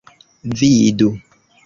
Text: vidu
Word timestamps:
vidu 0.51 1.09